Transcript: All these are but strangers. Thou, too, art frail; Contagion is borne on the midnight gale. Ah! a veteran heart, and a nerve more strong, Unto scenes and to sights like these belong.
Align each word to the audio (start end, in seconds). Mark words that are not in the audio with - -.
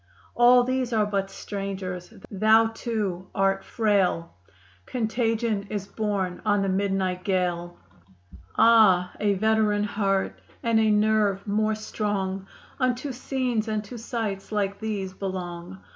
All 0.33 0.63
these 0.63 0.91
are 0.93 1.05
but 1.05 1.29
strangers. 1.29 2.11
Thou, 2.31 2.71
too, 2.73 3.27
art 3.35 3.63
frail; 3.63 4.33
Contagion 4.87 5.67
is 5.69 5.85
borne 5.87 6.41
on 6.43 6.63
the 6.63 6.69
midnight 6.69 7.23
gale. 7.23 7.77
Ah! 8.57 9.11
a 9.19 9.35
veteran 9.35 9.83
heart, 9.83 10.41
and 10.63 10.79
a 10.79 10.89
nerve 10.89 11.45
more 11.45 11.75
strong, 11.75 12.47
Unto 12.79 13.11
scenes 13.11 13.67
and 13.67 13.83
to 13.83 13.99
sights 13.99 14.51
like 14.51 14.79
these 14.79 15.13
belong. 15.13 15.77